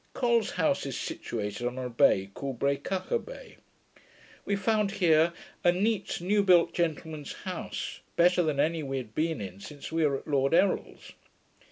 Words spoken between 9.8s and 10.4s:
we were at